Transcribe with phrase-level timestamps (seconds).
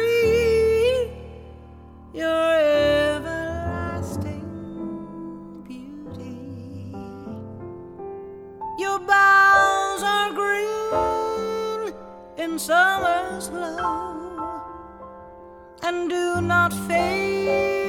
[0.00, 1.16] Christmas.
[2.12, 2.54] Your
[3.14, 4.42] everlasting
[5.66, 6.92] beauty.
[8.78, 11.94] Your boughs are green
[12.38, 14.62] in summer's glow
[15.82, 17.79] and do not fade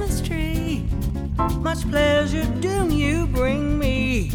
[0.00, 0.84] Christmas tree,
[1.58, 4.30] much pleasure do you bring me.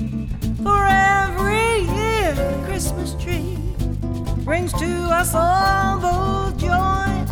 [0.61, 3.57] For every year, the Christmas tree
[4.43, 6.69] brings to us all both joy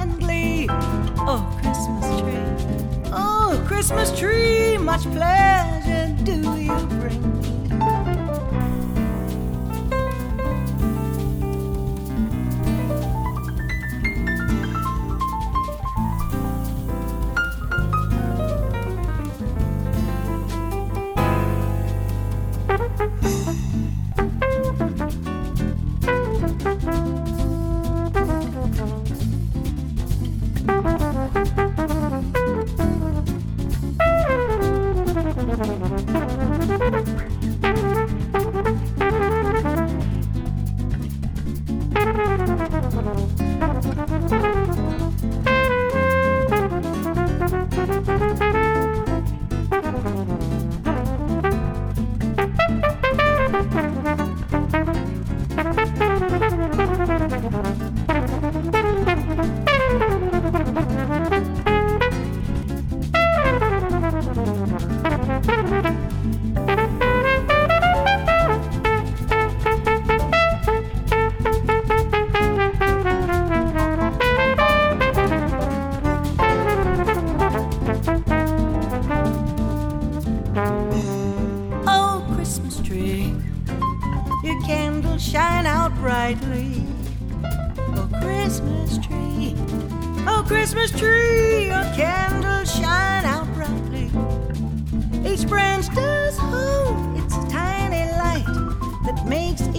[0.01, 0.65] and glee.
[0.69, 7.32] Oh, Christmas tree, oh, Christmas tree, much pleasure do you bring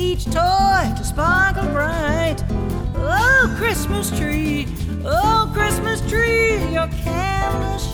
[0.04, 2.36] each toy to sparkle bright.
[2.96, 4.66] Oh, Christmas tree,
[5.04, 7.93] oh, Christmas tree, your candles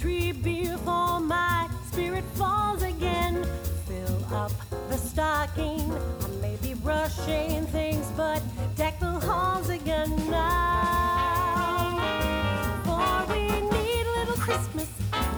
[0.00, 3.46] tree before my spirit falls again.
[3.86, 4.52] Fill up
[4.88, 8.42] the stocking, I may be rushing things, but
[8.76, 12.00] deck the halls again now.
[12.84, 14.88] For we need a little Christmas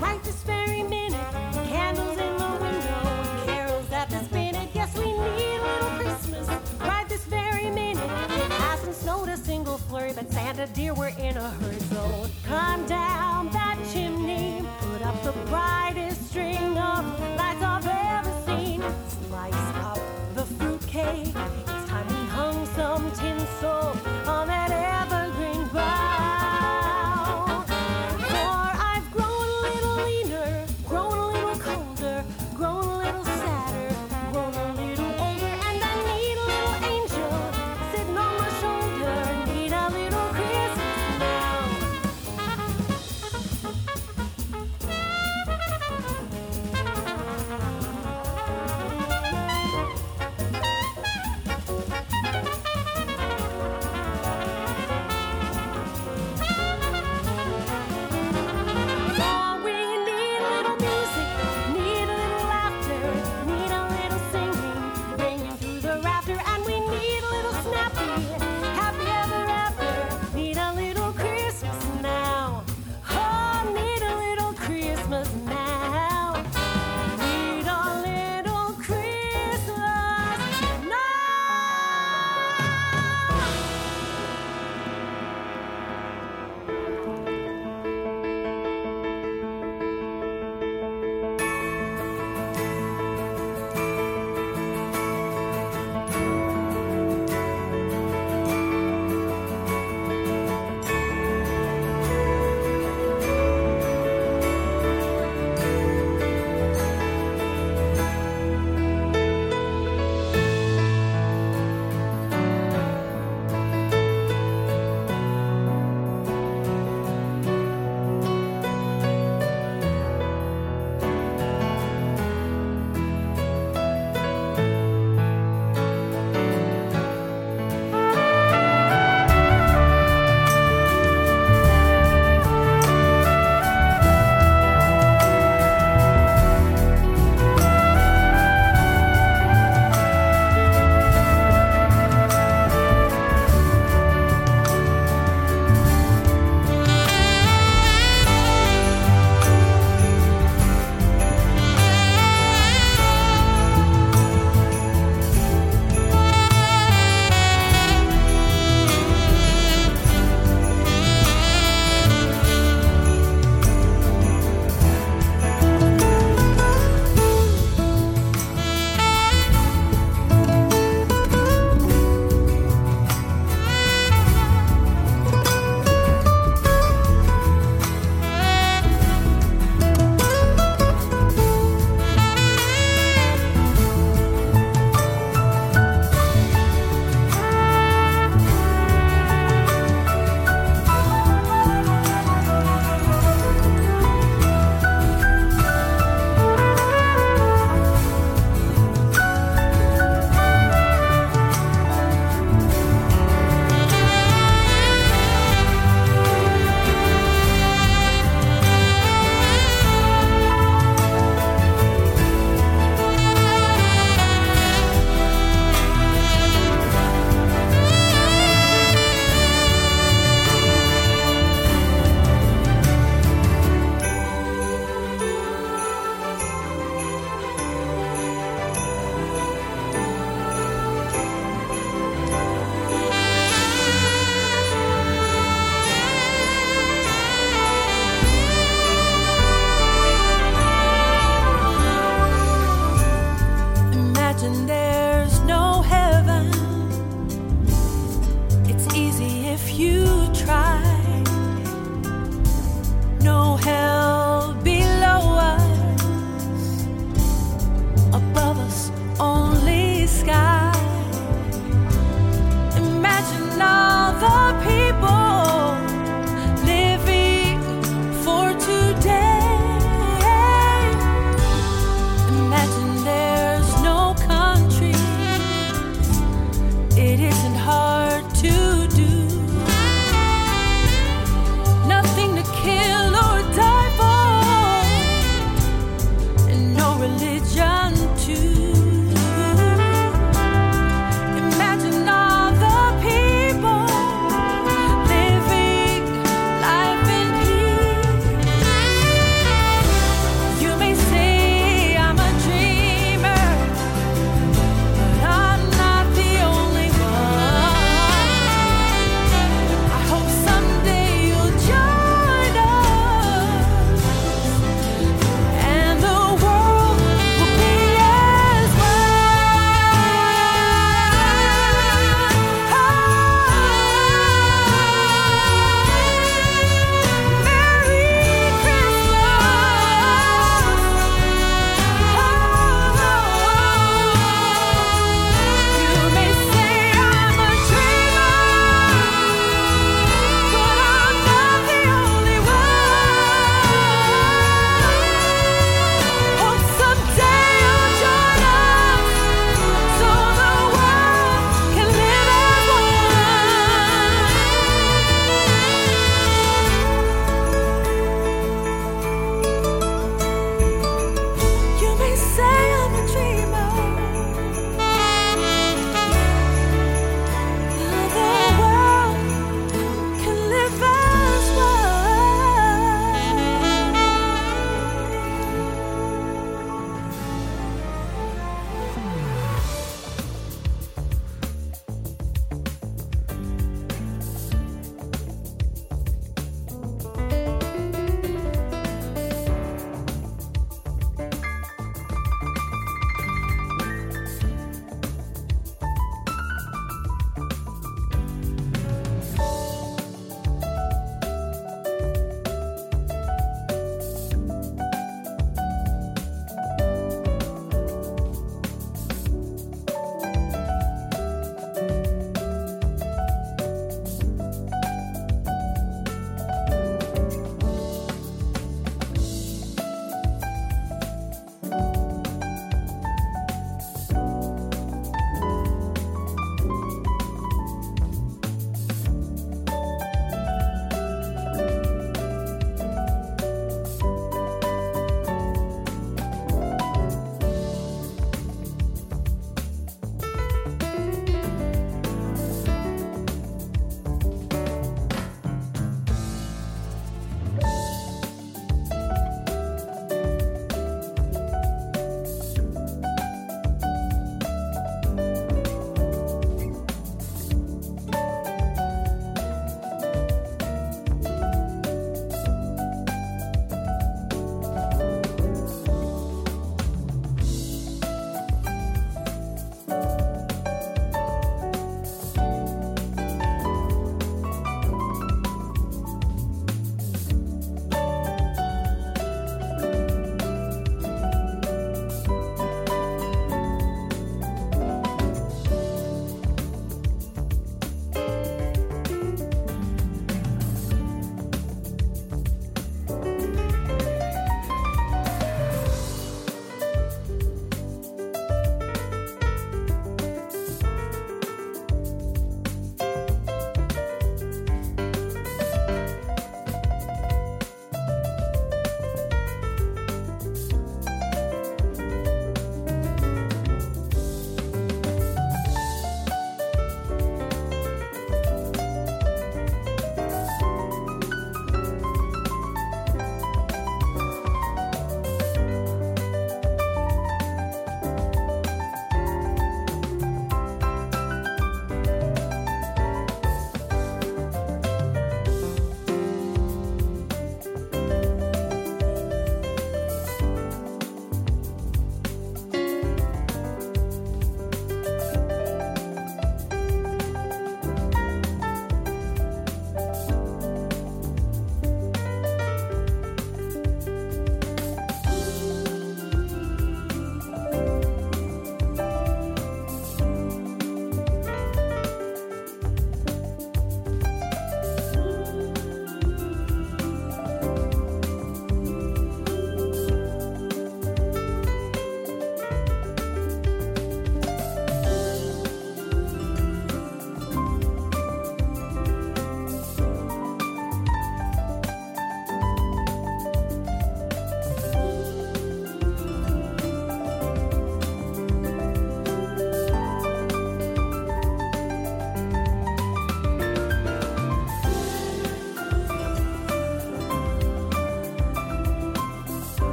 [0.00, 1.20] right this very minute.
[1.66, 4.68] Candles in the window, carols at the spinet.
[4.72, 6.48] Yes, we need a little Christmas
[6.80, 8.04] right this very minute.
[8.04, 11.73] It hasn't snowed a single flurry, but Santa dear, we're in a hurry,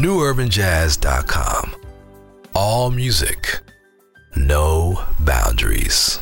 [0.00, 1.74] newurbanjazz.com.
[2.54, 3.60] All music,
[4.34, 6.19] no boundaries.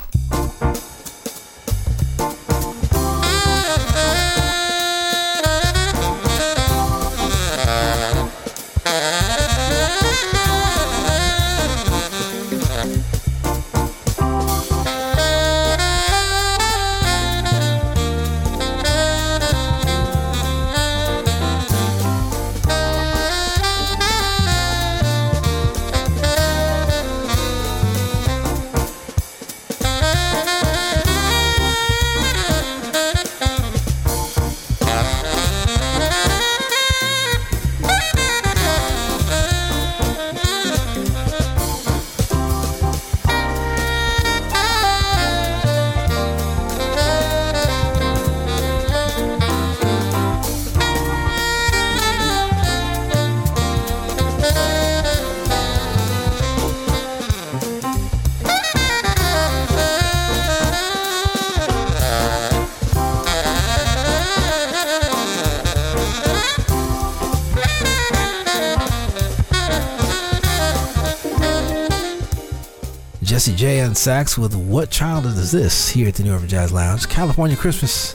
[73.89, 77.57] On sax with What Child Is This here at the New Urban Jazz Lounge, California
[77.57, 78.13] Christmas,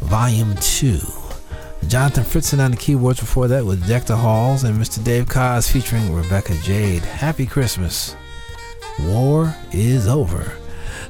[0.00, 0.98] Volume 2.
[1.86, 5.04] Jonathan Fritzen on the keyboards before that with Deck the Halls and Mr.
[5.04, 7.04] Dave Koz featuring Rebecca Jade.
[7.04, 8.16] Happy Christmas.
[9.02, 10.58] War is over.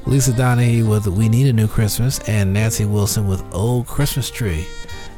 [0.05, 4.67] Lisa Donahey with We Need a New Christmas and Nancy Wilson with Old Christmas Tree.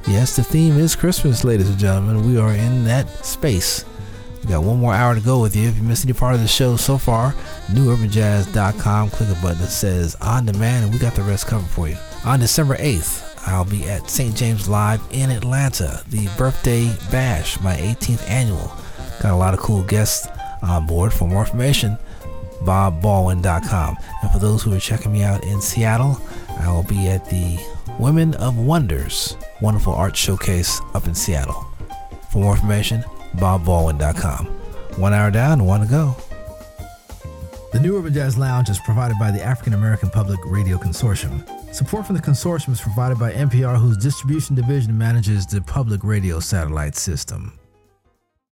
[0.07, 2.25] Yes, the theme is Christmas, ladies and gentlemen.
[2.25, 3.83] We are in that space.
[4.47, 5.67] Got one more hour to go with you.
[5.67, 7.33] If you missed any part of the show so far,
[7.67, 9.09] newurbanjazz.com.
[9.11, 11.97] Click a button that says on demand, and we got the rest covered for you.
[12.25, 14.35] On December 8th, I'll be at St.
[14.35, 18.71] James Live in Atlanta, the birthday bash, my 18th annual.
[19.21, 20.27] Got a lot of cool guests
[20.61, 21.13] on board.
[21.13, 21.97] For more information,
[22.63, 23.97] bobbaldwin.com.
[24.21, 26.19] And for those who are checking me out in Seattle,
[26.59, 27.59] I will be at the
[27.99, 31.65] Women of Wonders Wonderful Art Showcase up in Seattle.
[32.31, 33.03] For more information,
[33.35, 34.45] bobbaldwin.com.
[34.97, 36.15] One hour down, one to go.
[37.71, 41.47] The New Urban Jazz Lounge is provided by the African American Public Radio Consortium.
[41.73, 46.39] Support from the consortium is provided by NPR, whose distribution division manages the public radio
[46.39, 47.58] satellite system.